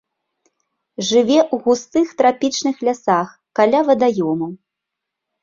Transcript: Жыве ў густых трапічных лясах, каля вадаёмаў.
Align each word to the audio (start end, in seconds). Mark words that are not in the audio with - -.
Жыве 1.09 1.37
ў 1.41 1.55
густых 1.65 2.07
трапічных 2.23 2.75
лясах, 2.89 3.29
каля 3.61 3.79
вадаёмаў. 3.93 4.51